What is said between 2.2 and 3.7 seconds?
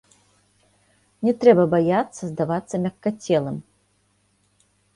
здавацца мяккацелым.